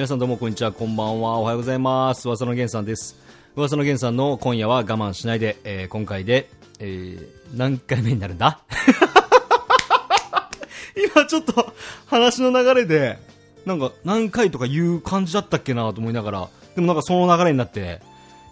[0.00, 2.26] 皆さんどうもこんにちは、こんばんは、おはようございます。
[2.26, 3.16] 噂の源さんです。
[3.54, 8.60] 噂の源さんの今夜は我慢しないで、えー今回で、えー何回目になるんだ？
[10.96, 11.74] 今ちょっと
[12.06, 13.18] 話の流れで、
[13.66, 18.00] なんか何回とか言う感じだったっけなと思いながら、でもなんかその流れになって、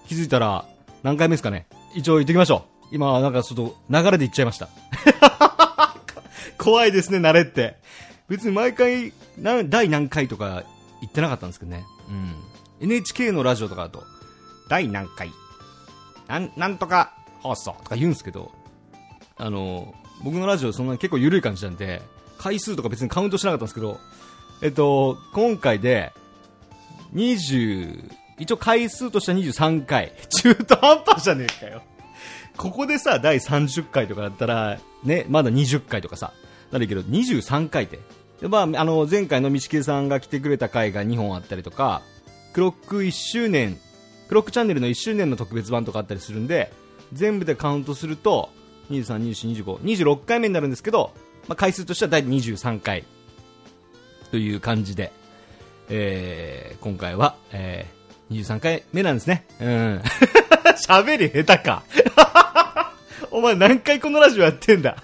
[0.06, 0.66] 気づいたら
[1.02, 1.64] 何回目ですかね？
[1.94, 2.94] 一応言ってきましょう。
[2.94, 4.68] 今なんかちょっと流れで言っちゃいました。
[6.62, 7.76] 怖いですね、慣れって。
[8.28, 10.62] 別に毎回、第何回とか
[11.00, 11.84] 言ってなかったんですけどね。
[12.08, 12.34] うん。
[12.80, 14.04] NHK のラジオとかだと、
[14.68, 15.30] 第何回、
[16.28, 18.52] なん、なんとか放送とか言うんですけど、
[19.36, 22.02] あの、僕のラジオそんな結構緩い感じなんで、
[22.38, 24.00] 回数とか別にカウントしなかったんですけど、
[24.62, 26.12] えっと、今回で、
[27.14, 30.12] 20、一応回数としては23回。
[30.30, 31.82] 中途半端じゃねえかよ。
[32.56, 36.32] ここでさ、第30回とかだったら、ね、まだ20回とかさ、
[36.72, 37.98] なるけど、23回って。
[38.40, 42.02] で、まあ、あの、前回の道木さんが来てくれた回が2本あったりとか、
[42.52, 43.78] クロック1周年、
[44.28, 46.72] クロックチャンネルの1周年の特別版とかあったりするんで、
[47.12, 48.50] 全部でカウントすると、
[48.90, 51.12] 23、24、25、26回目になるんですけど、
[51.46, 53.04] まあ、回数としては大体23回。
[54.30, 55.10] という感じで、
[55.88, 59.46] えー、今回は、えー、23回目なんですね。
[59.60, 60.02] うん。
[60.86, 61.82] 喋り下手か。
[63.30, 64.96] お前何回このラジオやってんだ？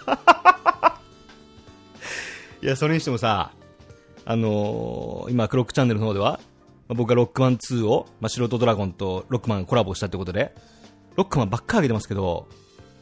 [2.64, 3.52] いや、それにしてもさ、
[4.24, 6.40] あのー今、クロックチャンネルの方では、
[6.88, 10.54] まあ僕がロックマン2を、まあ、素人ドラゴンとロックマンコラボしたってことで、
[11.14, 12.48] ロックマンばっか上げてますけど、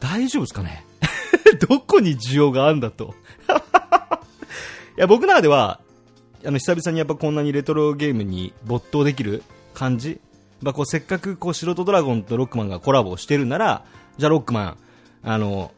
[0.01, 0.85] 大丈夫ですかね？
[1.69, 3.15] どこに需要があるんだと。
[4.97, 5.79] いや、僕の中では、
[6.45, 10.19] あの、久々にやっぱこんなにレトロゲームに没頭できる感じ
[10.61, 13.85] まあ、こう、せっかくこう、素人ドラゴンとロックマンがコラボしてるなら、
[14.17, 14.77] じゃあロックマン、
[15.23, 15.71] あの、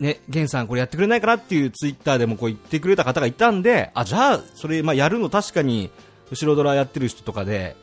[0.00, 5.90] ね、ゲンさんこれやってくれないかなっていうツイッターでもこう言ってくれた方がいたんで、あ、じゃあ、それ、まあ、やるの確かに、
[6.30, 7.76] 後ろドラやってる人とかで、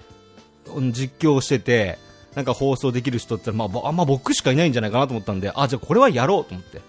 [0.92, 1.98] 実況してて、
[2.36, 6.82] なんか放送できる人って、まあ、あんま僕しかいないんじゃないかなと思ったんで、あ、じゃあこれはやろうと思って。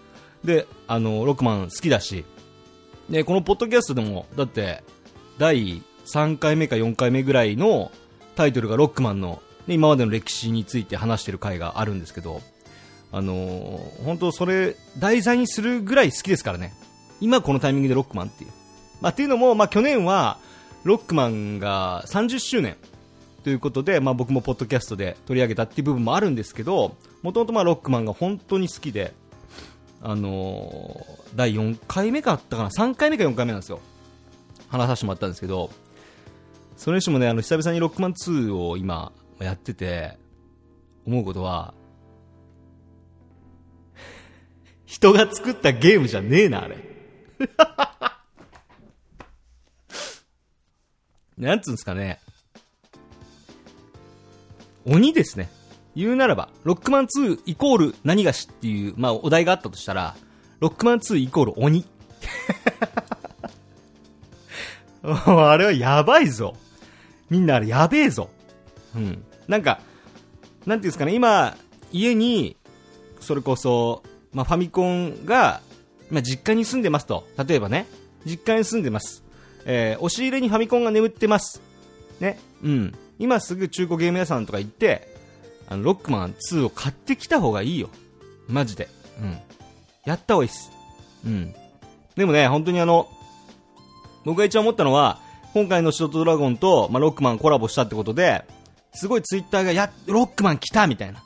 [0.45, 2.25] で、あの、ロックマン好きだし、
[3.09, 4.83] で、このポッドキャストでも、だって、
[5.39, 7.91] 第3回目か4回目ぐらいの
[8.37, 12.41] タイトルがロックマンの、ね、今までの歴史について話してる回があるんですけど、
[13.13, 16.73] あの本当それ、題材にするぐらい好きですからね。
[17.21, 18.51] 今このタイミングでロックマンっていう。
[19.01, 20.39] まあ、っていうのも、まあ、去年は、
[20.85, 22.77] ロックマンが30周年
[23.45, 29.13] ということで、まあ、僕もポッドキャストで取り上げたっていう部分もあるんですけど、もともとまあロックマンが本当に好きで、
[30.01, 33.81] あのー第4回目かあったかな、3回目か4回目なんですよ。
[34.69, 35.71] 話させてもらったんですけど、
[36.77, 40.19] それにしてもね、あの、久々にロックマン2を今やってて、
[41.07, 41.75] 思うことは、
[44.93, 46.77] 人が作ったゲームじゃねえな、あれ。
[51.39, 52.21] なんつうんですかね。
[54.85, 55.49] 鬼ですね。
[55.97, 60.15] 言うならば、ロックマン2イコール何がしっていう、まあ、お題があったとしたら、
[60.61, 61.87] ロックマン2イコール鬼。
[65.03, 66.55] あれはやばいぞ。
[67.31, 68.29] みんなあれやべえぞ。
[68.95, 69.25] うん。
[69.49, 69.81] なんか、
[70.67, 71.57] なんていうんですかね、今、
[71.93, 72.59] 家に、
[73.21, 75.61] それこそ、まあ、ファミコンが、
[76.11, 77.27] まあ、実家に住んでますと。
[77.47, 77.87] 例えばね、
[78.27, 79.23] 実家に住んでます。
[79.65, 81.61] えー押し入れにファミコンが眠ってます。
[82.21, 82.39] ね。
[82.63, 82.95] うん。
[83.19, 85.09] 今すぐ中古ゲーム屋さんとか行って、
[85.69, 87.89] あの、ロックマン2を買ってきた方がいいよ。
[88.49, 88.89] マジで。
[89.21, 89.39] うん。
[90.05, 90.71] やった方がいいっす。
[91.25, 91.55] うん。
[92.17, 93.09] でもね、本当にあの、
[94.25, 95.21] 僕が一番思ったのは、
[95.55, 98.45] 今回のショートドラゴンと、まあ、ロックマンコラボしたってことで、
[98.95, 101.23] すごいツイッターが、や、ロックマン来たみたいな。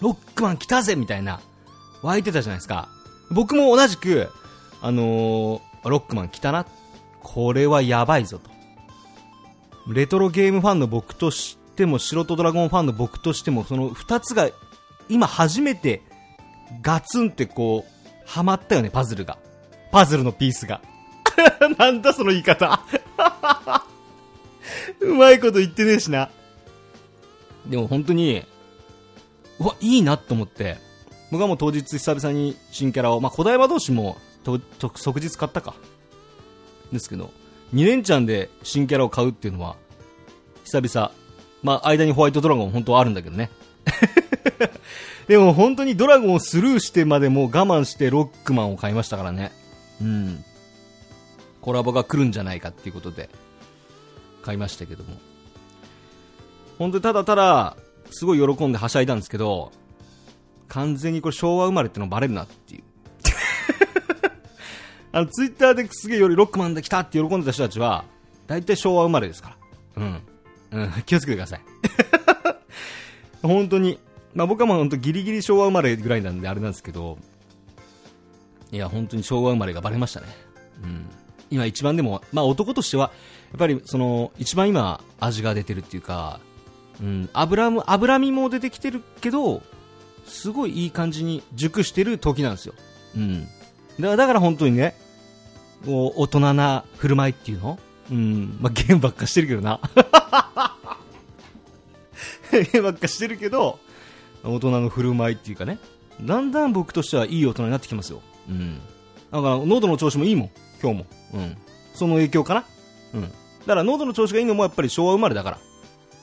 [0.00, 1.40] ロックマン来たぜみたいな、
[2.02, 2.88] 湧いてたじゃないですか。
[3.30, 4.28] 僕も同じく、
[4.80, 6.66] あのーロックマン来たな。
[7.20, 8.50] これはやばいぞと。
[9.92, 14.50] レトロゲームファンの僕としても、素人ドラゴンファンの僕としても、その二つが、
[15.08, 16.02] 今初めて、
[16.82, 19.38] ガツンってこう、ハマったよね、パズルが。
[19.90, 20.80] パズルのピースが。
[21.78, 22.80] なんだその言い方。
[25.00, 26.30] うまいこと言ってねえしな。
[27.66, 28.44] でも本当に、
[29.58, 30.78] うわ、いいなと思って、
[31.32, 35.74] 僕はもう当日久々に新キャラを、まあ、小玉同士もとと即日買ったか。
[36.92, 37.30] ですけど、
[37.72, 39.76] 2連チャンで新キャラを買うっていうのは、
[40.64, 41.10] 久々。
[41.62, 43.50] まあ、間にホワイトドラゴン本当はあるんだけどね。
[45.26, 49.52] でも本当にドラゴンをスルーしてまでも我慢してロックマンを買いましたからね。
[50.02, 50.44] うん。
[51.62, 53.30] コラボが来るんじゃないかっていうことで、
[54.42, 55.16] 買いましたけども。
[56.78, 57.76] 本当にただただ、
[58.10, 59.72] すごい喜んではしゃいだんですけど、
[60.72, 62.82] 完全にこれ昭和生まれってのバレるなっていう。
[65.12, 68.06] あの、ツイッターですげえよりロックマンで来たって喜んでた人たちは、
[68.46, 69.56] 大体昭和生まれですか
[69.96, 70.02] ら。
[70.02, 70.22] うん。
[70.70, 71.60] うん、 気をつけてください。
[73.42, 73.98] 本当に。
[74.34, 77.18] まあ僕はもう本当ギリギリ昭和生まれぐらいなんであれなんですけど、
[78.70, 80.28] いや、本当に昭和生まれがバレましたね。
[80.82, 81.06] うん。
[81.50, 83.12] 今一番でも、まあ男としては、
[83.50, 86.40] やっぱりその、一番今味が出てるっていうか、
[86.98, 89.62] うん、油も、脂身も出てきてるけど、
[90.26, 92.74] すごいいい感じに熟してる時なんですよ。
[93.16, 93.46] うん。
[94.00, 94.96] だから本当にね、
[95.84, 97.78] もう大人な振る舞いっていうの？
[98.10, 99.80] うん、まあ、ゲームばっかしてるけどな。
[102.50, 103.78] ゲームばっかしてるけど、
[104.44, 105.78] 大人の振る舞いっていうかね、
[106.20, 108.20] だんだん僕としてはいい大人になってきますよ。
[108.48, 108.80] うん。
[109.30, 110.50] だから喉の調子もいいもん、
[110.82, 111.06] 今日も。
[111.34, 111.56] うん。
[111.94, 112.64] その影響かな？
[113.14, 113.22] うん。
[113.22, 113.28] だ
[113.66, 115.58] から喉の調子がいいのもやっぱり昭和生まれだから。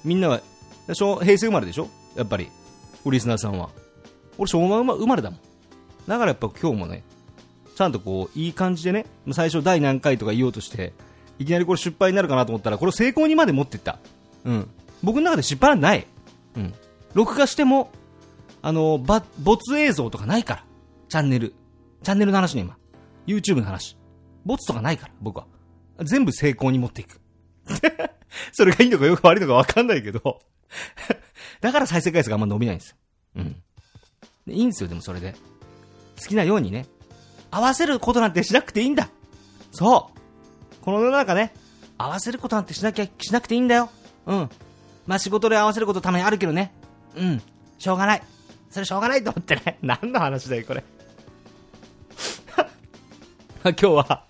[0.03, 0.41] みんなは、
[0.87, 1.89] 平成生まれでしょ？
[2.15, 2.49] やっぱり。
[3.05, 3.69] リスナーさんは。
[4.39, 5.39] 俺昭和生まれだもん。
[6.07, 7.03] だからやっぱ今日もね、
[7.75, 10.94] ちゃんとこう、いい感じでね、最初第何回とか言おうとして、
[11.38, 14.00] いきなりこれ失敗になるかなと思ったら、これを成功にまで持っていった。
[14.45, 14.69] うん。
[15.03, 16.07] 僕の中で失敗はない。
[16.56, 16.74] うん。
[17.13, 17.91] 録画しても、
[18.62, 20.65] あの、ば、没映像とかないから。
[21.09, 21.53] チャンネル。
[22.03, 22.77] チャンネルの話ね、今。
[23.27, 23.97] YouTube の話。
[24.45, 25.45] 没とかないから、僕は。
[26.03, 27.19] 全部成功に持っていく。
[28.51, 30.39] それがいいのかよく悪いのかわかんないけど
[31.62, 32.95] だから再生回数があんま伸びないんですよ。
[33.35, 33.63] うん。
[34.51, 35.35] いいんですよ、でもそれで。
[36.19, 36.85] 好きなようにね。
[37.51, 39.09] 合わせることなんてしなくていいんだ。
[39.71, 40.83] そう。
[40.83, 41.53] この世の中ね、
[41.97, 43.89] 合わせることなんてしなきゃ、しなくていいんだよ。
[44.25, 44.49] うん。
[45.07, 46.73] まあ仕事で合わせることたまにあるけどね。
[47.15, 47.41] うん。
[47.77, 48.21] しょうがない。
[48.69, 49.77] それしょうがないと思ってね。
[49.83, 50.83] 何の話だよ、これ。
[53.63, 54.23] 今日は、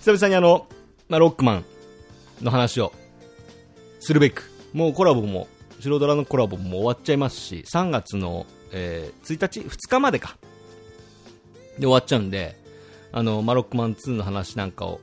[0.00, 0.66] 久々にあの、
[1.08, 1.64] まあ、ロックマン
[2.42, 2.92] の話を
[4.00, 5.48] するべく、もうコラボも、
[5.80, 10.36] 白ドラのコラボも終わっちゃいますし、3月の、えー、1日、2日までか。
[11.78, 12.56] で終わっちゃうんで、
[13.12, 15.00] あの、まあ、ロックマン2の話なんかを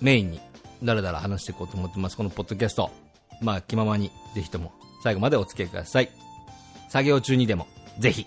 [0.00, 0.40] メインに
[0.82, 2.16] だらだら話していこうと思ってます。
[2.16, 2.90] このポッドキャスト。
[3.40, 4.72] まあ、気ままに、ぜひとも、
[5.02, 6.10] 最後までお付き合いください。
[6.88, 7.66] 作業中にでも、
[7.98, 8.26] ぜひ。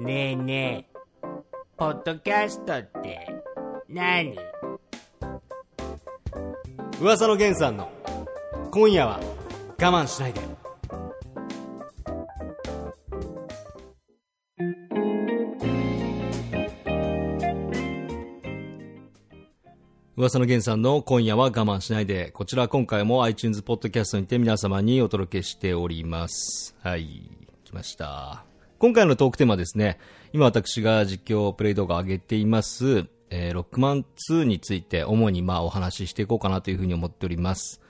[0.00, 1.28] ねえねえ、
[1.76, 3.28] ポッドキャストって
[3.88, 4.34] 何？
[7.00, 7.88] 噂の源さんの、
[8.70, 9.20] 今夜は
[9.78, 10.40] 我慢しないで。
[20.14, 26.76] 噂の源さんの今夜は我慢しないで、こちら今回も iTunes ポッドキャストにて皆様にお届けしております。
[26.82, 27.30] はい、
[27.64, 28.44] 来ました。
[28.78, 29.98] 今回のトークテーマはですね、
[30.34, 37.80] 今私が実況プレイ動画を上げています、えー、ロックマン2について主にまあお話ししていこうかなというふうに思っております。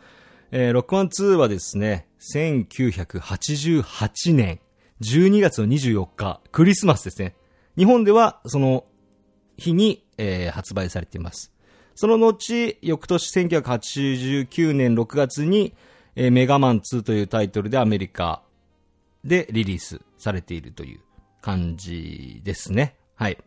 [0.52, 4.60] えー、ロックマン2はですね、1988年
[5.00, 7.34] 12月の24日、クリスマスですね。
[7.76, 8.84] 日本ではその
[9.56, 11.52] 日に、えー、発売されています。
[11.94, 12.36] その後、
[12.82, 15.74] 翌年1989年6月に、
[16.16, 18.42] えー、メガマン2というタイトルでアメリカ
[19.24, 21.00] でリリースされているという
[21.40, 22.96] 感じですね。
[23.14, 23.38] はい。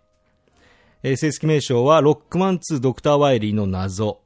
[1.06, 4.22] えー、正式名称は、ロックマン2ドクター・ワイリーの謎。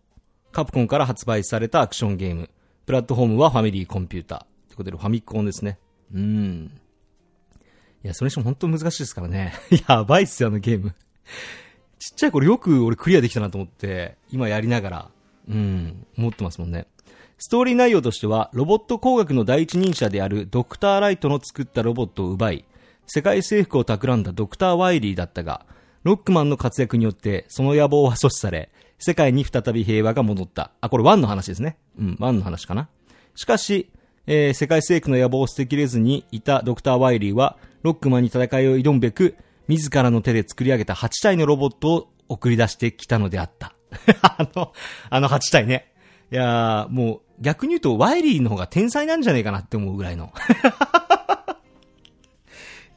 [0.52, 2.52] カプコンから発売されたアクションゲーム。
[2.86, 4.40] プラットフォームはファミリーコンピューター。
[4.68, 5.80] ということで、ファミコンですね。
[6.14, 6.72] うん。
[8.04, 9.54] いや、それにしても本当難しいですからね。
[9.90, 10.94] やばいっすよ、あのゲーム。
[11.98, 15.10] ちっちゃい頃よく俺クリアできたなと思って、今やりながら、
[15.50, 16.86] うん、思ってますもんね。
[17.40, 22.66] ストーリー内容としては、ロボット工学の第一人者であるドクター・ライトの作ったロボットを奪い、
[23.08, 25.66] 世界征服を企んだドクター・ワイリーだったが、
[26.08, 30.72] ロックマンの活躍によってその野望は阻止され、世界に再び平和が戻った。
[30.80, 31.78] あ、これワンの話ですね。
[32.00, 32.88] うん、ワンの話かな。
[33.36, 33.90] しかし、
[34.26, 39.36] えー、世界征服の野望を捨てきれずにいたドクター・ワイリーは、ロックマンに戦いを挑むべく、
[39.68, 43.76] 自らの手で作り上げた8体のロボットを送り出してきたのであった。
[44.24, 44.72] あの、
[45.10, 45.92] あの8体ね。
[46.32, 50.32] いやー、もう逆に言うとワイリーの方が天才なんじゃねえかなって思うぐらいの。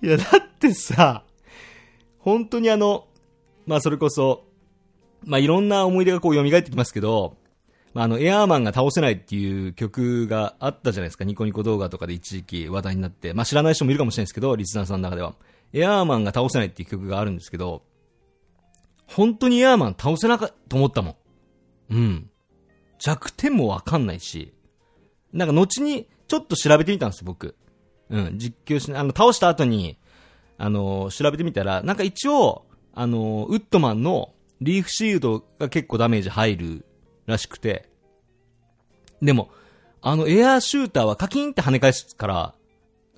[0.01, 1.25] いや、だってさ、
[2.21, 3.07] 本当にあの、
[3.67, 4.45] まあそれこそ、
[5.25, 7.37] まあいろんな思い出がこう蘇ってきますけど、
[7.93, 11.25] まああの、エアーマンが倒せないっていう曲があったじゃないですか。
[11.25, 13.35] ニコニコ動画とかで一時期話題になって。
[13.35, 15.35] まあ知らない人もいるかもしれないですけど、リスナーさんの中では。
[15.73, 17.83] エアーマンが倒せないっていう曲があるんですけど、
[19.07, 21.11] 本当にエアーマン倒せなかっと思ったも
[21.91, 21.95] ん。
[21.95, 22.31] うん。
[22.99, 24.53] 弱点もわかんないし、
[25.33, 27.57] なんか後にちょっと調べてみたんですよ、僕。
[28.09, 29.97] うん、実況し、あの、倒した後に、
[30.63, 36.85] あの、調べてみたら、なんか一応、あの、ウッドマンのリーフシールドが結構ダメージ入る
[37.25, 37.89] らしくて、
[39.23, 39.51] でも、
[40.03, 42.55] あのエアーシューターはカキンって跳ね返すから、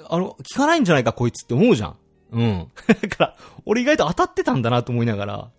[0.09, 1.97] あの、効かないんじゃないかこいつって思うじゃん。
[2.31, 2.69] うん。
[2.87, 5.51] だから、俺意外と当たってたんだなと思いながら、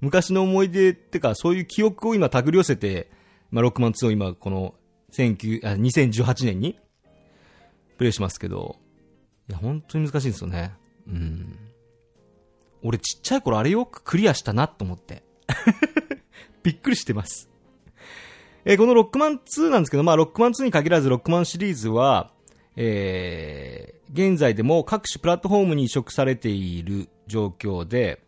[0.00, 3.10] 昔の思い出ってか、そういう記憶を今手繰り寄せて、
[3.50, 4.74] まあ、ロックマン2を今、この、
[5.12, 6.78] 19あ2018年に、
[7.98, 8.76] プレイしますけど、
[9.48, 10.72] いや、本当に難しいんですよね。
[11.08, 11.58] うん。
[12.82, 15.22] 俺ちっちゃい頃あれよくクリアしたなと思って。
[16.62, 17.48] びっくりしてます。
[18.64, 22.32] えーこのロックマン2なんですけど、まあ、ロックマン2に限らず、ロックマンシリーズは、
[22.76, 28.22] えー現在でも各種プラットフォームに移植されている状況で、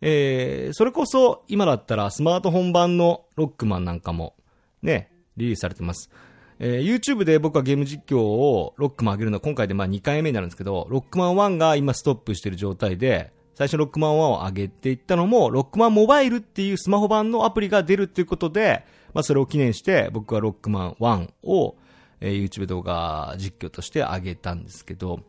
[0.00, 4.34] えーそれこそ今だったらスマートフォン版のロックマンなんかも
[4.82, 6.10] ね、リリースされてます。
[6.58, 21.76] えー YouTube で僕はゲーム実況をロックマン上げるのは今回でまあ2回目になるんですけど、ロックマン1が今ストップしてる状態で、最初ロックマン1を上げていったのも、ロックマンモバイルっていうスマホ版のアプリが出るっていうことで、まあそれを記念して僕はロックマン1を、
[22.20, 25.20] えー YouTube 動画実況として上げたんですけど、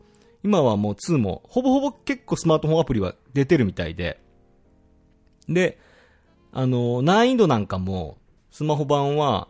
[0.42, 4.20] 今はもう2もほぼほぼ結構スマートフォンアプリは出てるみたいで、
[5.48, 5.78] で、
[6.52, 8.18] あの、難易度なんかも、
[8.50, 9.48] スマホ版は、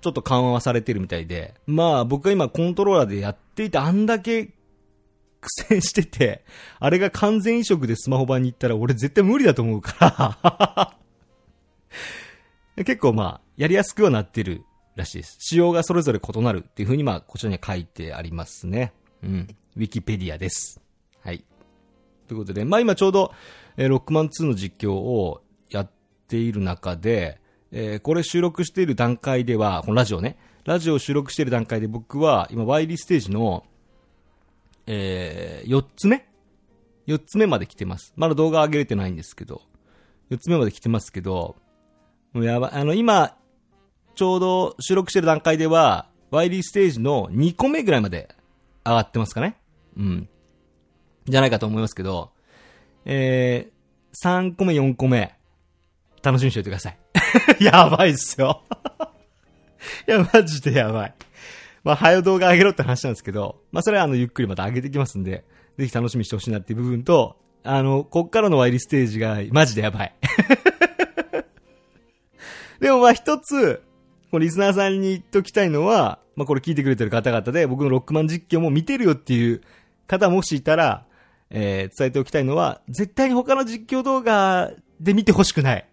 [0.00, 4.52] ちょっと緩和されてるみたいで、まあ僕が今コントローラーでやっていてあんだけ
[5.40, 6.44] 苦戦してて、
[6.78, 10.96] あれが完全移植でスマホ版に行ったら俺絶対無理だと思うか
[12.76, 14.62] ら、 結構まあ、やりやすくはなってる
[14.94, 15.36] らしいです。
[15.40, 18.92] 仕様がそれぞれ異なるっていう風にまあ、こちらには書いてありますね。
[19.22, 19.48] うん。
[19.76, 20.80] ウィキペディアです。
[21.22, 21.44] はい。
[22.28, 23.32] ということで、まあ今ちょうど、
[23.76, 25.90] えーロックマン2の実況をやっ
[26.28, 27.40] ている中で、
[27.72, 33.64] えーこれ収録している段階では、このラジオね、ラジオを収録している段階で僕は今ワイリーステージの、
[34.86, 36.26] えー、4つ目
[37.06, 38.12] ?4 つ目まで来てます。
[38.16, 39.62] まだ動画上げれてないんですけど、
[40.30, 41.56] 4つ目まで来てますけど、
[42.32, 43.36] もうやばい、あの今、
[44.14, 48.28] ちょうど収録してる段階では、ワイリーステージの2個目ぐらいまで
[48.84, 49.56] 上がってますかね？
[49.96, 50.28] うん。
[51.26, 52.30] じゃないかと思いますけど、
[53.04, 55.34] えー、3個目、4個目、
[56.22, 56.98] 楽しみにしておいてください。
[57.60, 58.62] やばいっすよ。
[60.06, 61.14] いや、マジでやばい。
[61.84, 65.44] まあ、早動画上げろって話なんですけど、まあ、それはあの、ゆっくりまた上げていきますんで、
[65.78, 70.14] ぜひ楽しみにしてほしいなっていう部分と、あの、こっからのワイリステージが、マジでやばい。
[72.80, 73.82] でもまあ一つ、
[74.30, 79.62] このリスナーさんに言っときたいのは、まあこれ聞いてくれてる方々で、僕のロックマン実況も見てるよっていう
[80.06, 81.04] 方もしいたら、
[81.50, 84.70] えー伝えておきたいのは、絶対に他の実況動画
[85.00, 85.86] で見てほしくない。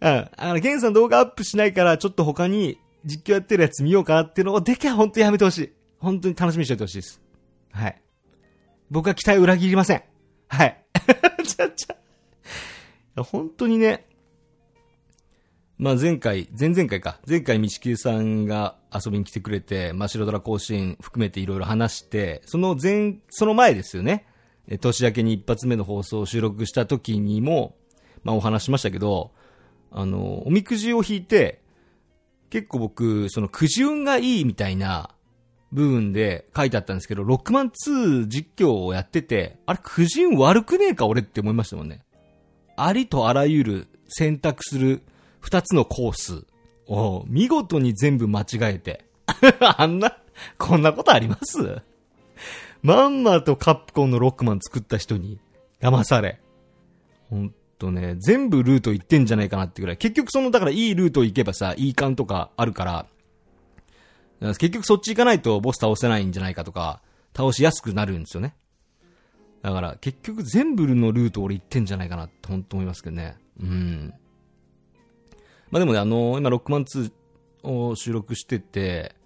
[0.00, 0.30] うん。
[0.36, 5.72] あの、ゲンさん動画アップしないから、ちょっと他に実況やってるやつ見ようかなっていうのをできゃ本当にやめてほしい。
[5.98, 7.20] 本当に楽しみにしておいてほしいです。
[7.72, 8.02] はい。
[8.90, 10.02] 僕は期待を裏切りません。
[10.48, 10.84] はい。
[11.44, 13.22] ちゃちゃ。
[13.22, 14.06] 本当にね、
[15.78, 17.20] まあ前回、前々回か。
[17.28, 24.26] 前回、道木さんが遊びに来てくれて、まあ白ドラ甲子園含めていろいろ話して、その前、その前ですよね。
[24.80, 27.76] 年明けに一発目の放送を収録した時にも、
[28.24, 29.32] まあお話しましたけど、
[29.90, 31.60] あの、おみくじを引いて、
[32.50, 35.10] 結構僕、そのくじ運がいいみたいな
[35.72, 42.02] 部分で書いてあったんですけど、ロックマン2実況をやってて、あれくじ運悪くねえか俺って思いましたもんね。
[42.76, 45.02] ありとあらゆる選択する
[45.40, 46.44] 二つのコース
[46.86, 49.04] を見事に全部間違えて。
[49.60, 50.16] あんな、
[50.58, 51.80] こんなことあります？
[52.82, 55.40] まんまとカップコンのロックマン作った人に
[55.80, 56.38] 騙され。
[57.28, 59.96] ほんとね、全部ルート行ってんじゃないかなってぐらい。
[59.96, 63.06] 結局その、だからいいルート行けばさ、いい感とかあるから、
[64.40, 67.00] から結局そっち行かないとボス倒せないんじゃないかとか、
[67.34, 68.54] 倒しやすくなるんですよね。
[69.62, 73.36] だから結局全部のルート俺行ってんじゃないかなって本当思いますけどね。
[73.60, 74.14] うん。
[75.70, 77.12] まあでもね、あの今、ロックマン2
[77.64, 79.16] を収録してて、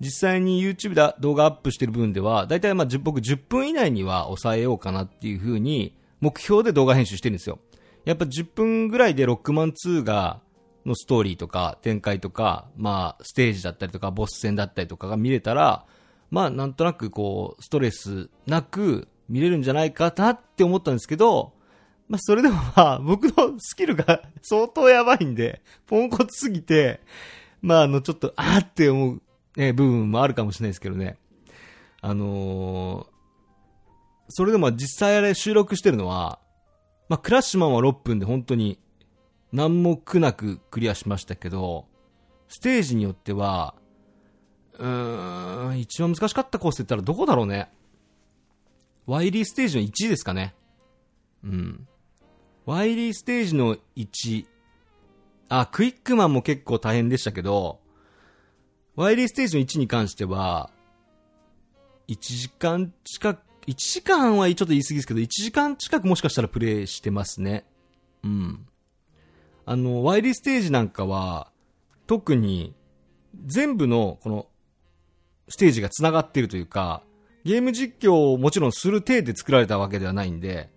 [0.00, 7.58] 実際に YouTube で動画アップしてる分では、だいたいまあ僕10分以内には抑えようかなっていう風に、目標で動画編集してるんですよ。
[8.04, 10.40] やっぱ10分ぐらいでロックマン2が、
[10.86, 15.84] のストーリーとか展開とか、まあステージだったりとかボス戦だったりとかが見れたら、
[16.30, 21.52] まあなんとなくこう、ストレスなく見れるんじゃないかなって思ったんですけど、
[22.08, 27.00] まあ、それでもまあ、 僕のスキルが 相当やばいんで、ポンコツすぎて、
[27.62, 29.22] まあ、あの、ちょっと、あーって思う、
[29.56, 31.18] ね、部分もあるかもしれないですけどね。
[32.00, 33.20] あのー
[34.32, 36.38] それでも実際あれ収録してるのは、
[37.10, 38.78] まあ、クラッシュマンは6分で本当に
[39.52, 41.86] 何も苦なくクリアしましたけど、
[42.46, 43.74] ステージによっては、
[44.78, 47.68] うーん、一番難しかったコースって言ったらどこだろうね。
[49.06, 50.54] ワイリーステージの1位ですかね。
[51.42, 51.88] うん。
[52.64, 54.46] ワイリーステージの1。
[55.48, 57.80] あ、クイックマンも結構大変でしたけど、
[58.94, 60.70] ワイリーステージの1に関しては、
[62.06, 63.34] 1時間近
[63.66, 67.64] 1時間はちょっと言い過ぎですけど、1時間近くもしかしたらプレイしてますね。
[68.24, 68.66] うん。
[69.66, 71.50] あの、ワイリーステージなんかは、
[72.06, 72.74] 特に、
[73.46, 74.46] 全部の、この、
[75.48, 77.02] ステージが繋がってるというか、
[77.44, 80.70] ゲーム実況をもちろんする体で作られたわけではないんで、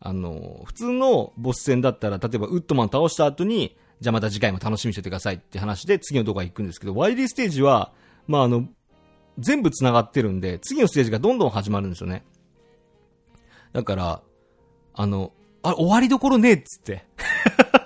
[0.00, 7.92] あの、普通のボス戦だったら、例えばウッドマン倒した後に、じゃあまた次回も楽しみにしててくださいって話で次の動画行くんですけど、ワイリーステージは、
[8.26, 8.68] まああの、
[9.38, 12.24] 全部繋がってるんで、次のステージがどんどん始まるんですよね。
[13.72, 14.22] だから、
[14.94, 17.04] あの、あ、終わりどころねえっつって。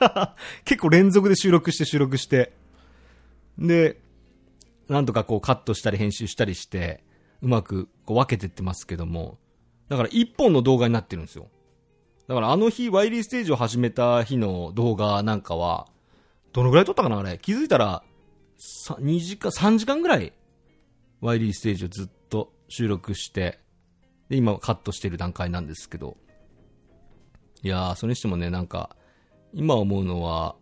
[0.64, 2.52] 結構連続で収録して収録して。
[3.58, 4.00] で、
[4.88, 7.02] なんとかこうカットしたり編集したりして、
[7.40, 9.38] うまくこう分けてってますけども。
[9.88, 11.48] だから一本の動画になってるんですよ。
[12.26, 15.86] だからあの日、ワイリーステージを始めた日の動画なんかは、
[16.52, 17.38] どのぐらい撮ったかなあれ。
[17.38, 18.02] 気づいたら、
[18.58, 20.32] 2時間、3時間ぐらい、
[21.20, 23.60] ワイリーステージをずっと収録して、
[24.28, 26.16] で、今カットしてる段階なんですけど。
[27.62, 28.96] いやー、それにしてもね、なんか、
[29.52, 30.56] 今思うのは、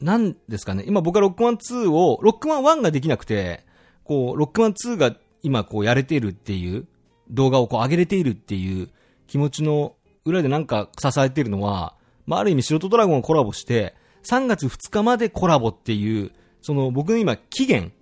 [0.00, 3.64] なんですかね、今僕はロックマン2を、ロックマン1ができなくて、
[4.04, 6.86] こう、ロックマン2が今こうやれているっていう、
[7.30, 8.90] 動画をこう上げれているっていう
[9.26, 11.94] 気持ちの裏でなんか支えているのは、
[12.26, 17.92] まあ、ある意味素人ドラゴンをコラボして、3月2日までコラボっていう、その僕の今期限、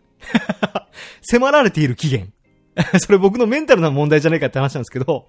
[1.22, 2.32] 迫られている期限。
[2.99, 5.28] それ僕のメンタルな問題じゃないかって話なんですけど、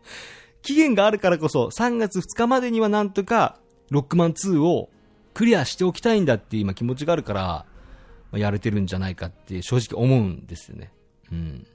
[0.62, 4.90] 期限があるからこそ3月2日までにはなんとかロックマン2を
[5.34, 7.66] クリアしておきたいんだって今気持ちがあるから、
[8.32, 10.92] まやれてるんじゃないかって正直思うんですよね。
[11.32, 11.68] うん。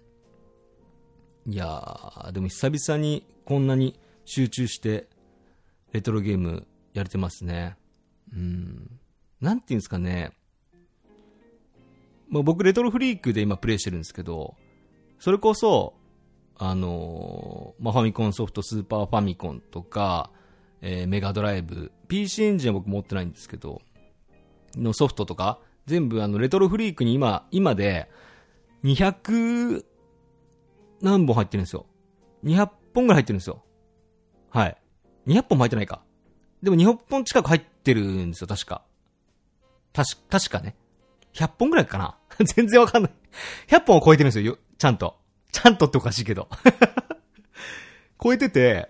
[1.46, 5.08] いやー、でも久々にこんなに集中して
[5.92, 7.76] レトロゲームやれてますね。
[8.32, 8.98] うん。
[9.40, 10.32] なんていうんですかね。
[12.28, 14.56] もう僕レトロフリークで今プレイしてるんですけど、
[15.18, 15.94] それこそ、
[16.56, 20.30] あのーまあ、ファミコンソフトスーパーファミコンとか、
[20.80, 23.80] えーメガドライブ、PC エンジンは僕持ってないんですけど、
[24.76, 28.10] のソフトとか、全部あのレトロフリークに今、今で、
[28.84, 29.84] 200
[31.00, 31.86] 何本入ってるんですよ。
[32.44, 33.62] 200本ぐらい入ってるんですよ。
[34.50, 34.76] はい。
[35.26, 36.02] 200本も入ってないか。
[36.62, 38.82] でも200本近く入ってるんですよ、確か。
[39.92, 40.76] 確か、確かね。
[41.38, 42.16] 100本ぐらいかな？
[42.44, 43.12] 全然わかんない。
[43.68, 45.16] 100本を超えてるんですよ、ちゃんと。
[45.52, 46.48] ちゃんとっておかしいけど。
[48.22, 48.88] 超えてて、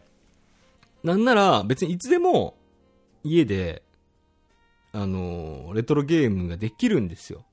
[1.04, 2.56] なんなら別にいつでも
[3.22, 3.82] 家で、
[4.92, 7.44] あのーレトロゲームができるんですよ。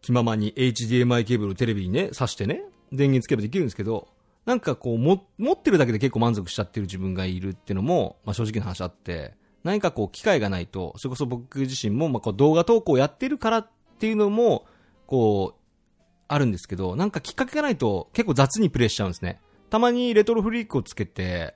[0.00, 4.08] 気ままに HDMI ケーブルをテレビにね、挿してね、電源つけばできるんですけど、
[4.44, 13.70] なんかこう、も、持ってるだけで結構満足しちゃってる自分がいるっていうのも、まあ正直な話あって、何かこう、機会がないと、それこそ僕自身も、まあこう、動画投稿やってるからっ
[14.02, 14.66] ていうのも、
[15.06, 19.40] こう、あるんですけど、なんかきっかけがないと結構雑にプレイしちゃうんですね。
[19.70, 21.54] たまにレトロフリークをつけて、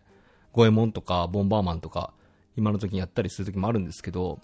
[0.53, 2.13] ゴエモンとかボンバーマンとか、
[2.57, 4.41] 今の時にやったりする時もあるんですけど、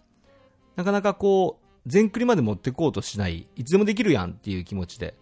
[0.75, 5.15] なかなかこう、全クリまで持ってこうとしない、いつでもできるやんっていう気持ちで。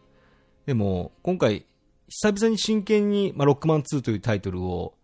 [0.64, 1.66] でも、今回、
[2.08, 4.94] 久々に真剣に、まあ、ロックマン2というタイトルを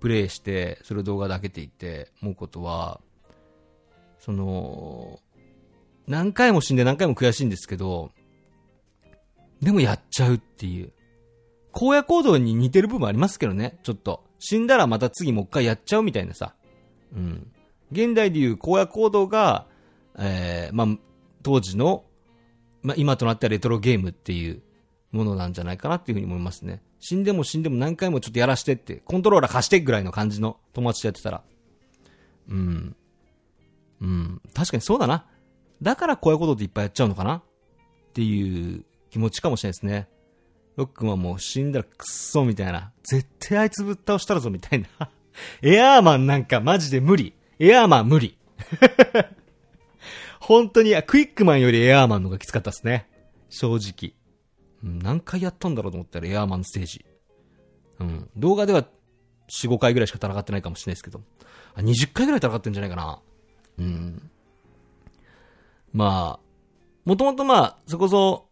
[0.00, 3.00] プレイして、それを動画で開けていって思うことは、
[4.18, 5.20] その、
[6.06, 8.10] 何回も死んで何回も悔しいんですけど、
[9.62, 10.92] でもやっちゃうっていう。
[11.72, 14.24] 荒野行動に似てる部分ありますけどね、ちょっと。
[14.38, 16.54] 死んだらまた次もう一回やっちゃうみたいなさ。
[17.14, 17.50] うん。
[17.90, 19.66] 現代でいう荒野行動が、
[20.18, 20.98] えー、まあ、
[21.42, 22.04] 当時の、
[22.82, 24.62] まあ、今となってはレトロゲームっていう
[25.12, 26.82] ものなんじゃないかなっていうふうに思いますね。
[27.00, 31.42] 死んでも死んでも何回もちょっとやらしてって、コントローラー貸してぐらいの感じの友達とやってたら。
[32.48, 32.96] うん。
[34.00, 34.42] うん。
[34.52, 35.26] 確かにそうだな。
[35.82, 37.36] だから荒野行動っていっぱいやっちゃうのかな？
[37.36, 37.42] っ
[38.14, 40.08] ていう気持ちかもしれないですね。
[40.76, 42.92] ロックマンもう死んだらクッソみたいな。
[43.02, 44.88] 絶対あいつぶっ倒したらぞみたいな。
[45.62, 47.34] エアーマンなんかマジで無理。
[47.58, 48.36] エアーマン無理。
[50.40, 53.08] 本当に、クイックマンよりエアーマンの方がきつかったですね。
[53.48, 54.14] 正直。
[54.82, 57.04] 何回やったんだろうと思ったらエアーマンステージ。
[58.00, 58.30] うん。
[58.36, 58.82] 動画では
[59.48, 61.22] 4、5回ぐらいしか戦ってないかもしれないですけど。
[61.76, 63.20] 20回ぐらい戦ってんじゃないかな。
[63.78, 64.30] うん。
[65.94, 66.44] まあ、
[67.04, 68.48] もともとまあ、そこそ、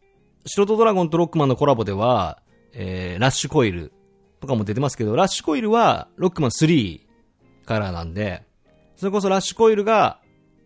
[0.46, 2.40] 素人ドラゴンとロックマンのコラボでは、
[2.72, 3.92] えー、ラッシュコイル
[4.40, 7.00] とかも出てますけど、ラッシュコイルはロックマン3
[7.66, 8.44] からなんで、
[8.96, 10.20] それこそラッシュコイルが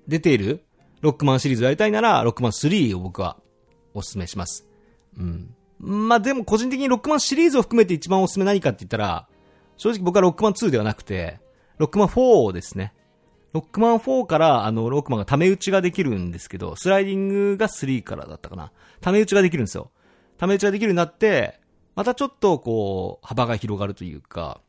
[0.07, 0.65] 出ている
[1.01, 3.39] ロックマンシリーズをやりたいなら、ロックマン3を僕は
[3.95, 4.67] お勧めします。
[5.19, 5.55] うん。
[5.79, 9.29] まあでも個人的にロックマンシリーズを含めて一番おすすめ何かって言ったら、
[9.79, 11.41] 正直僕はロックマン2ではなくて、
[11.79, 12.95] ロックマン4ですね。
[13.57, 18.71] ロックマン4から、あの、ロックマンがタメ打ちができるんですけど、スライディングが3からだったかな。
[19.01, 19.91] タメ打ちができるんですよ。
[20.37, 21.59] タメ打ちができるようになって、
[21.95, 24.61] またちょっとこう、幅が広がるというか、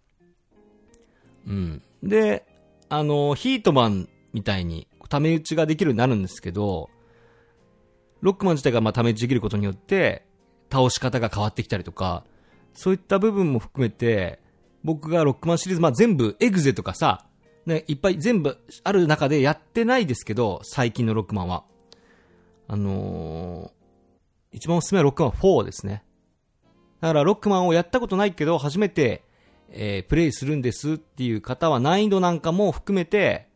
[1.46, 1.82] うん。
[2.02, 2.46] で、
[2.88, 6.90] あの、ヒートマンみたいに、ため打ちができるようになるんですけど、
[8.22, 10.26] ロックマン自体がまあため打ちできることによって、
[10.72, 12.24] 倒し方が変わってきたりとか、
[12.74, 14.40] そういった部分も含めて、
[14.86, 17.26] 僕がロックマンシリーズ、まあ全部、エグゼとかさ、
[17.68, 21.66] ね、いっぱい全部ある中でやってないですけど、最近のロックマンは。
[22.70, 26.04] あのー、一番おすすめはロックマン4ですね。
[27.02, 29.24] だからロックマンをやったことないけど、初めて、
[29.70, 33.50] えープレイするんですっていう方は難易度なんかも含めて、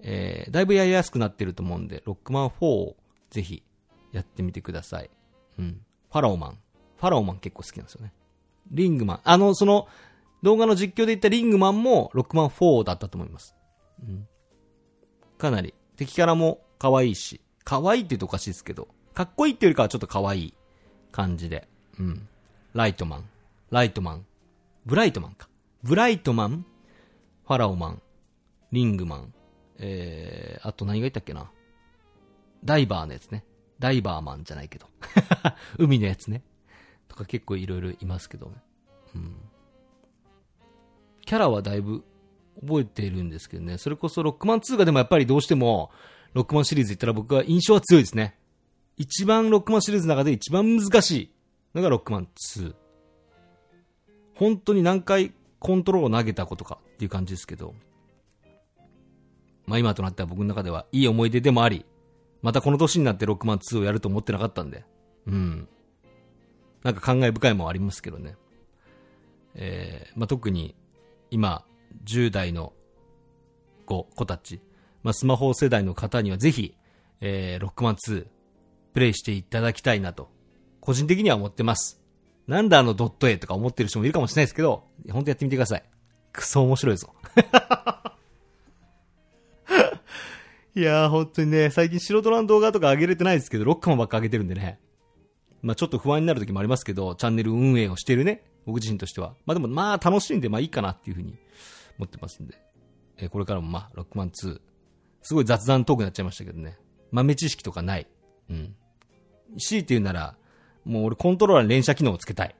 [0.00, 2.96] えーだいぶやりやすくなってると思うんで、ロックマン4を
[3.30, 3.64] ぜひ
[4.12, 5.10] やってみてください。
[5.58, 5.80] うん。
[6.12, 6.58] ファラオマン。
[6.98, 8.12] ファラオマン結構好きなんですよね。
[8.70, 9.20] リングマン。
[9.24, 9.88] あの、その、
[10.46, 13.56] 動画の実況で言ったリングマンもロックマン4だったと思います。
[14.00, 14.28] うん。
[15.38, 20.54] かなり、敵キャラも可愛いし、可愛いって言うとおかしいですけど、かっこいいっていうよりかはちょっと可愛い
[21.10, 21.66] 感じで、
[21.98, 22.28] うん。
[22.74, 23.28] ライトマン、
[23.72, 24.26] ライトマン、
[24.84, 25.48] ブライトマンか。
[25.82, 26.64] ブライトマン、
[27.44, 28.02] ファラオマン、
[28.70, 29.34] リングマン、
[29.80, 31.50] えー、あと何が言ったっけな。
[32.64, 33.44] ダイバーのやつね。
[33.80, 34.86] ダイバーマンじゃないけど。
[35.76, 36.44] 海のやつね。
[37.08, 38.62] とか結構いろいろいますけどね。
[39.16, 39.36] うん。
[41.26, 42.04] キャラはだいぶ
[42.60, 43.76] 覚えているんですけどね。
[43.76, 45.90] それこそロックマン2がでもやっぱりどうしても、
[46.32, 48.38] ロックマンシリーズ言ったら僕は印象は強いですね。
[48.96, 51.30] 一番ロックマンシリーズの中で一番難しい
[51.74, 52.74] のがロックマン2。
[54.34, 57.74] 本当に何回コントロールを投げたことかっていう感じですけど。
[59.66, 61.84] まあ今となっては僕の中ではいい思い出でもあり、
[62.40, 64.84] またこの年になってロックマン2をやると思ってなかったんで。
[65.26, 65.68] うん。
[66.84, 68.36] なんか感慨深いもありますけどね。
[69.54, 70.76] えー、まあ特に
[71.36, 71.66] 今、
[72.06, 72.72] 10代の
[73.84, 74.62] 子、子たち、
[75.02, 76.74] まあスマホ世代の方にはぜひ、
[77.20, 78.26] えー、ロックマン2、
[78.94, 80.30] プレイしていただきたいなと、
[80.80, 82.00] 個人的には思ってます。
[82.46, 85.84] なんだあのドット A とか思ってる人もいるかもしれないですけど、本当やってみてください。
[86.32, 87.14] クソ面白いぞ。
[90.74, 94.80] いやー、本当にね、最近素人の動画とか上げれてないですけど、ロックマンばっか上げてるんでね。
[95.60, 99.34] まあちょっと不安になる時もありますけど、チャンネル運営をしてるね、僕自身としては。
[99.46, 101.34] まあでも、まあ楽しんで、まあいいかなっていうふうに
[101.98, 102.60] 思ってますんで。
[103.16, 104.60] えーこれからもまあ、ロックマン2。
[105.22, 106.76] すごい雑談トークになっちゃいましたけどね。
[107.10, 108.06] 豆知識とかない。
[108.50, 108.74] うん。
[109.58, 110.36] 強いて言うなら、
[110.84, 112.54] もう俺コントローラーに連射機能をつけたい。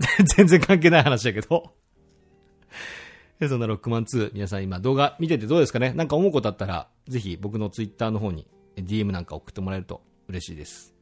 [0.36, 1.72] 全然関係ない話だけど。
[3.38, 5.92] でそんなロックマン2、皆さん今動画見ててどうですかね？
[5.92, 10.93] なんか思うことあったら、ぜひ僕のツイッターの方に DM なんか送ってもらえると嬉しいです。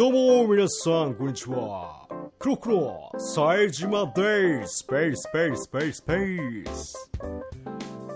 [0.00, 2.08] どうも皆さんこんにちは。
[2.38, 4.78] クロクロ冴島です。
[4.78, 7.10] スペーススペーススペーススペース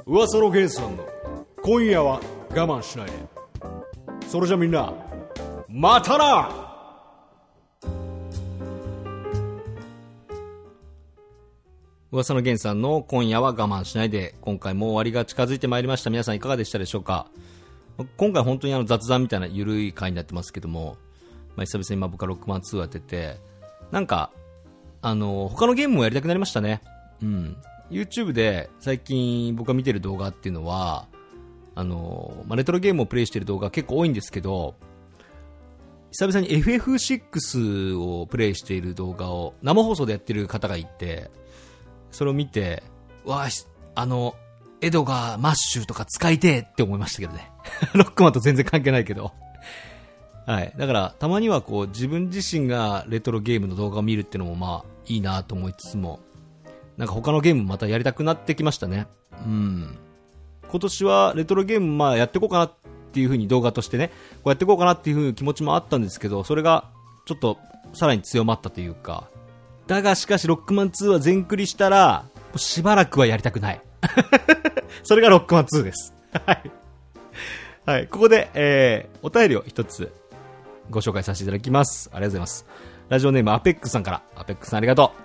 [0.06, 1.06] 噂の源さんの
[1.62, 3.08] 今夜は我慢しない。
[3.08, 3.12] で
[4.26, 4.94] それじゃみんな
[5.68, 6.48] またな！
[12.10, 16.08] 噂の源さんの今夜は我慢しないで、今回も終わりが近づいてまいりました。
[16.08, 17.26] 皆さんいかがでしたでしょうか？
[18.16, 20.96] 今回本当にあの雑談みたいな緩い回になってますけども、
[21.56, 23.38] まあ、久々に今僕はロックマン2をやってて、
[23.90, 24.30] なんか、
[25.02, 26.82] あの、他のゲームもやりたくなりましたね。
[27.22, 27.56] うん。
[27.90, 31.06] YouTube で最近僕が見てる動画っていうのは、
[31.74, 34.74] あの、まあ、レトロゲームをプレイしてる動画結構多いんですけど、
[36.12, 41.30] 久々に FF6 をプレイしている動画を生放送でやってる方がいて、
[42.12, 42.84] それを見て、
[43.24, 43.48] わあ、
[43.96, 44.36] あの、
[44.80, 47.50] エドがマッシュとか使いてえって思いましたけどね。
[47.94, 49.32] ロックマンと全然関係ないけど。
[50.46, 50.72] はい。
[50.76, 56.20] だから、たまにはこう、自分自身がレトロゲームの動画を見るっていうのもまあ、いいなと思いつつも、
[56.96, 59.06] なんか他のゲームまたやりたくなってきましたね。
[59.44, 59.98] うん。
[60.68, 62.72] 今年はレトロゲームまあやっていこうかなっ
[63.12, 64.14] ていう風に動画としてね、こ
[64.46, 66.90] うやっていこうかなっていう風に気持ちもあったんですけど、それが
[67.26, 67.58] ちょっと
[67.92, 69.28] さらに強まったというか、
[69.86, 72.26] だがしかしロックマン2は全クリしたら、
[72.56, 73.80] しばらくはやりたくない。
[75.02, 76.14] それがロックマン2です。
[76.46, 76.70] はい。
[77.86, 78.08] はい。
[78.08, 80.12] ここで、えー、お便りを一つ
[80.90, 82.10] ご紹介させていただきます。
[82.12, 82.66] ありがとうございます。
[83.08, 84.22] ラジオネームアペックさんから。
[84.36, 85.24] アペックさんありがとう。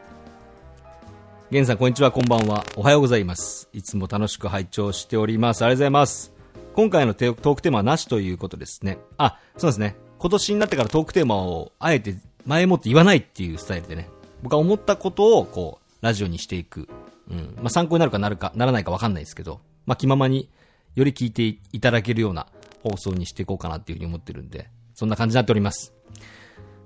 [1.52, 2.63] ゲンさん、こんにちは、こんばんは。
[2.76, 3.69] おはようございます。
[3.74, 5.63] いつも楽しく拝聴しております。
[5.63, 6.34] ありがとうございます。
[6.74, 9.00] 今回のトークテーマはなしということですね。
[9.17, 9.95] あ、そうですね。
[10.19, 14.10] 今年になってからトークテーマをあえて前もって言わないっていうスタイルでね。
[14.43, 16.88] 僕は思ったことをこう、ラジオにしていく。
[17.30, 17.56] うん。
[17.58, 20.50] まあ、参考になるかなるか、ならないかわかんないですけど、まあ、気ままに
[20.95, 22.48] より聞いていただけるような
[22.84, 24.69] 放送にしていこうかなっていうふうに思ってるんで、
[25.00, 25.94] そんな感じになっております。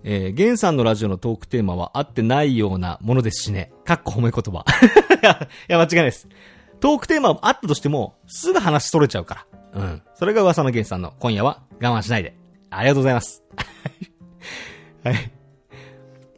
[0.04, 3.74] えー、ゲンさんのラジオのトークテーマは合ってないようなものですしね。
[3.86, 4.64] かっこ褒め言葉。
[5.68, 6.28] いや、間違いないです。
[6.80, 9.82] トークテーマはあったとしても、すぐ話取れちゃうから。
[9.82, 10.02] うん。
[10.14, 12.36] それが噂のゲンさんの今夜は我慢しないで。
[12.70, 13.42] ありがとうございます。
[15.04, 15.32] はい。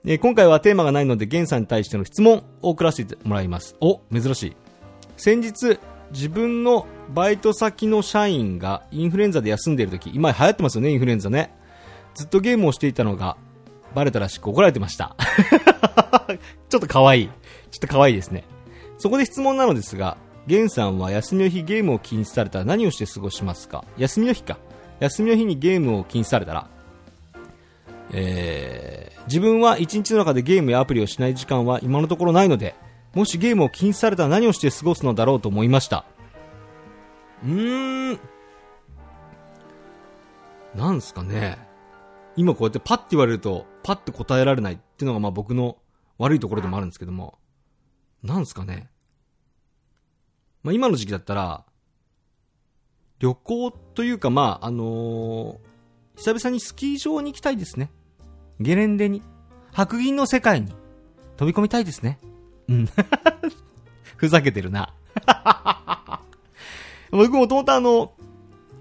[0.08, 3.76] え今回はテーマがないので、ゲンさんに対しての質問を送らせてもらいます。
[3.82, 4.56] お、珍しい。
[5.18, 5.78] 先日、
[6.14, 11.55] 自分のバイト先の社員がインフルエンザで休んでいる時、今流行ってますよね、インフルエンザね。
[12.16, 13.38] ずっとゲームをしていたのが、
[13.94, 15.16] バレたらしく怒られてました。
[16.70, 17.30] ちょっと可愛い。
[17.72, 18.44] ちょっと可愛いですね。
[18.98, 23.84] そこで質問なのですが、ゲンさんは休みの日ゲームを禁止されたら何をして過ごしますか？
[23.98, 24.58] 休みの日か。
[25.00, 26.68] 休みの日にゲームを禁止されたら、
[28.12, 32.76] えー、自分は一日の中でゲームやアプリをしない時間は今のところないので、
[33.14, 36.06] もしゲームを禁止されたら何をして過ごすのだろうと思いました。
[37.44, 38.20] うーん。
[40.76, 41.58] なんすかね。
[42.36, 45.78] 今こうやってパッて言われると、パッて答えられないっていうのがまあ僕の
[46.18, 47.38] 悪いところでもあるんですけども。
[48.24, 48.90] なんすかね。
[50.64, 51.66] まあ今の時期だったら、
[53.20, 55.76] 旅行というかまああのー
[56.18, 57.92] 久々にスキー場に行きたいですね。
[58.60, 59.22] ゲレンデに。
[59.72, 60.74] 白銀の世界に
[61.36, 62.20] 飛び込みたいですね。
[62.70, 62.90] うん。
[64.16, 64.94] ふざけてるな。
[67.12, 68.14] 僕もともとあの、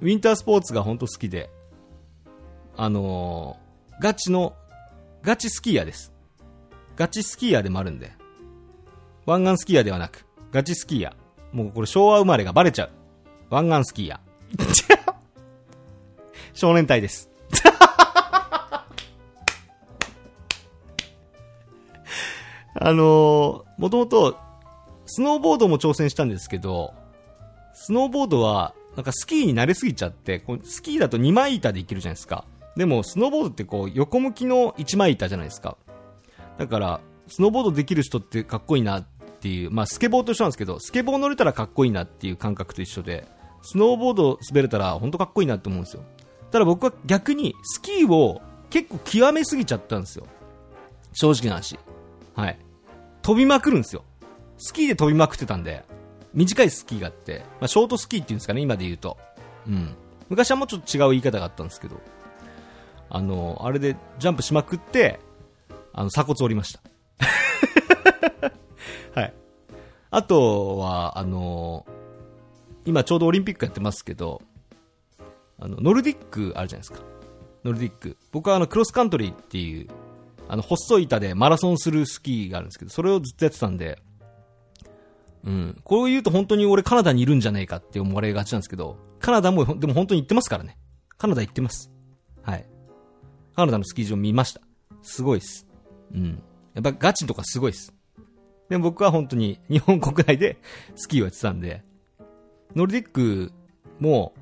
[0.00, 1.50] ウィンタースポーツが本当好きで、
[2.76, 3.64] あのー
[4.00, 4.54] ガチの、
[5.22, 6.12] ガチスキーヤーです。
[6.96, 8.12] ガチスキーヤーでもあるんで。
[9.24, 11.56] 湾岸スキーヤーではなく、ガチスキーヤー。
[11.56, 12.90] もうこれ昭和生まれがバレちゃう。
[13.50, 15.14] 湾岸スキーヤー。
[16.52, 17.30] 少年隊です。
[22.74, 24.36] あのー、もともと、
[25.06, 26.92] スノーボードも挑戦したんですけど、
[27.72, 32.44] スノーボードは、なんかスキーに慣れすぎちゃって、こうスキーだと2枚板でいけるじゃないですか。
[32.76, 35.76] でも、スノーボードってこう、横向きの1枚板じゃないですか。
[36.58, 39.06] だから、スノーボードできる人ってかっこいいなっ
[39.40, 43.26] ていう、まあ、スケボーと一緒なんですけど、スケボー乗れたらかっこいいなっていう感覚と一緒で、
[43.62, 46.02] スノーボード滑れたら本当かっこいいなって思うんですよ。
[46.50, 50.26] ただ僕は逆に、スキーを結構極めすぎちゃったんですよ。
[51.12, 51.78] 正直な話。
[52.34, 52.58] はい。
[53.22, 54.04] 飛びまくるんですよ。
[54.58, 55.84] スキーで飛びまくってたんで、
[56.32, 59.16] 短いスキーがあって、まあ、ショートスキーっていうんですかね、今で言うと。
[59.66, 59.94] うん。
[60.28, 62.00] 昔はもうちょっと違う言い方があったんですけど、
[63.08, 65.20] あの、あれでジャンプしまくって、
[65.92, 66.80] あの、鎖骨折りました。
[69.20, 69.34] はい。
[70.10, 71.86] あとは、あの、
[72.84, 74.42] 今ちょうどオリンピックやってますけど、
[75.58, 77.00] あの、ノルディックあるじゃないですか。
[77.64, 78.16] ノルディック。
[78.32, 79.88] 僕はあの、クロスカントリーっていう、
[80.48, 83.98] あの、細い板でマラソンするスキーがあるんですけど、それをずっとやってたんで、
[85.44, 85.80] うん。
[85.84, 90.76] こう言うと本当に俺カナダにいるんじゃねえかって思われがちなんですけど、カナダも、でも本当に行ってますからね。
[91.16, 91.90] カナダ行ってます。
[92.42, 92.66] はい。
[93.54, 94.60] カナダのスキー場見ました。
[95.02, 95.66] すごいっす。
[96.12, 96.42] うん。
[96.74, 97.94] やっぱガチとかすごいっす。
[98.68, 100.58] でも僕は本当に日本国内で
[100.96, 101.82] スキーをやってたんで、
[102.74, 103.52] ノルディック
[104.00, 104.34] も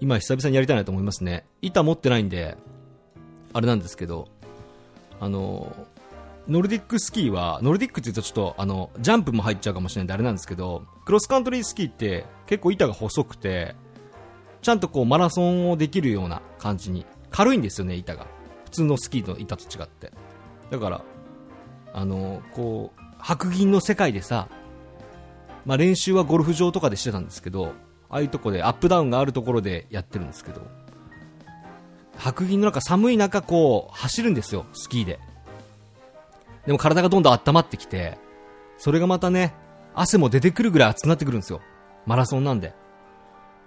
[0.00, 1.46] 今久々にやりたいなと思いますね。
[1.62, 2.56] 板持ってないんで、
[3.52, 4.28] あれなんですけど、
[5.20, 5.74] あの、
[6.46, 13.74] ノルディックスキーは、ノルディックって言うとちょっと、あの、ジャンプも入っちゃうかもしれないんであれなんですけど、クロスカントリースキーって結構板が細くて、
[14.62, 18.26] ちゃんとこうマラソンをできるような感じに、軽いんですよね、板が。
[18.64, 20.12] 普通のスキーの板と違って。
[20.70, 21.02] だから、
[21.92, 24.48] あの、こう、白銀の世界でさ、
[25.64, 27.72] まあ練習はゴルフ場とかでしてたんですけど、
[28.10, 30.62] ああいうとこでアップダウンがあるところでやってるんですけど、
[32.16, 35.20] 白銀の中、寒い中こう、走るんですよ、スキーで。
[36.66, 38.18] でも体がどんどん温まってきて、
[38.76, 39.54] それがまたね、
[39.94, 41.60] 汗も出てくるぐらい熱くなってくるんですよ。
[42.06, 42.68] マラソンなんで。
[42.68, 42.74] で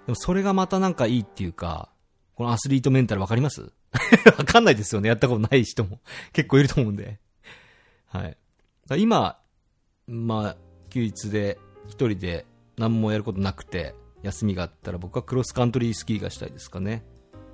[0.08, 1.88] もそれがまたなんかいいっていうか、
[2.34, 3.72] このアスリートメンタルわかります？
[4.38, 5.08] わかんないですよね。
[5.08, 6.00] やったことない人も
[6.32, 7.18] 結構いると思うんで。
[8.06, 8.36] はい。
[8.98, 9.38] 今、
[10.06, 10.56] まあ、
[10.90, 12.44] 休日で一人で
[12.76, 17.04] 何もやることなくて、休みがあったら僕はクロスカントリースキーがしたいですかね。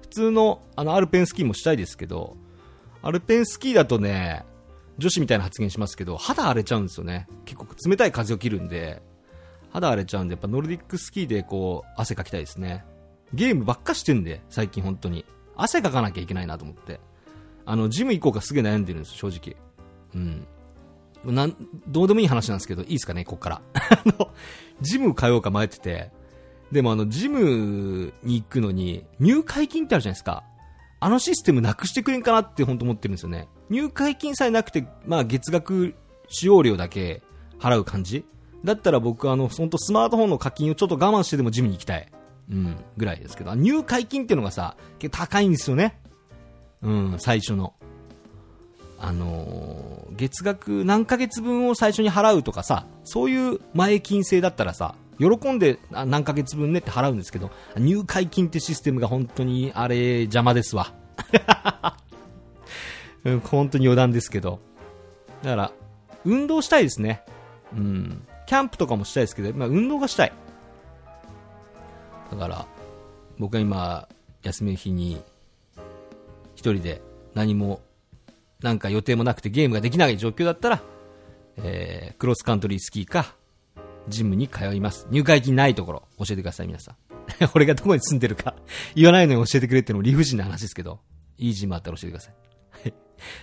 [0.02, 2.36] 普通の、あの、アルペンスキーもしたいですけど、
[3.02, 4.44] アルペンスキーだとね、
[4.98, 7.28] 女子みたいな発言しますけど、肌荒れちゃうんですよね。
[7.44, 9.02] 結構冷たい風を切るんで、
[9.70, 12.84] 肌荒れちゃうんで、やっぱノルディックスキーでこう、汗かきたいですね。
[13.34, 15.24] ゲームばっかしてんで、最近本当に。
[15.56, 17.00] 汗かかなきゃいけないなと思って。
[17.66, 19.56] あの、ジム行こうかすげえ悩んでるんです、正直。
[20.14, 20.46] うん。
[21.34, 21.56] なん、
[21.88, 23.62] どうでもいい話なんですけど、いいですかね、こっから。
[23.74, 24.30] あの、
[24.80, 26.10] ジム通うか迷ってて、
[26.70, 30.44] でもあの、ジムに行くのに、入会金ってあるじゃないですか。
[31.00, 33.48] あのシステムなくしてくれんかなって本当思ってるんですよね。
[33.70, 35.94] 入会金さえなくて、まあ月額
[36.28, 37.22] 使用料だけ
[37.60, 38.24] 払う感じ
[38.64, 42.08] だったら僕あの、本当スマートフォンの課金をちょっと我慢してでもジムに行きたい。
[42.50, 45.98] うん、ぐらいですけど、入会金っていうのがさ、結構高いんですよね。
[46.82, 47.74] うん、最初の。
[49.00, 60.92] あのー月額何ヶ月分を最初に払うとかさ、そういう前金制だったらさ、喜んで何ヶ月分ねって払うんですけど、入会金ってシステムが本当にあれ邪魔ですわ。
[63.44, 64.60] 本当に余談ですけど。
[65.42, 65.72] だから、
[66.24, 67.22] 運動したいですね。
[67.72, 68.26] うん。
[68.46, 70.32] キャンプとかもしたいですけど、まあ、運動がしたい。
[72.30, 72.66] だから、
[73.38, 74.08] 僕は今、
[74.42, 75.22] 休みの日に、
[76.54, 77.00] 一人で
[77.34, 77.80] 何も、
[78.60, 80.82] なんか予定もなくてゲームができない状況だったら、
[81.58, 83.34] えー、クロスカントリースキーか、
[84.08, 85.06] ジムに通います。
[85.10, 86.96] 入会金ないところ、教えてください、皆さん。
[87.54, 88.54] 俺がどこに住んでるか、
[88.94, 91.00] 言わないのに教えてくれってのも理不尽な話ですけど、
[91.36, 92.34] いいジムあったら教えてください。
[92.70, 92.94] はい。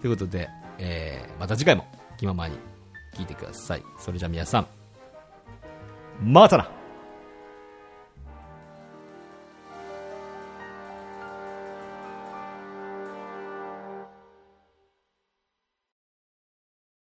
[0.01, 2.55] ということで、えーまた次回も気ままに
[3.15, 3.83] 聞いてください。
[3.97, 4.67] それじゃあ皆さん
[6.21, 6.80] またな。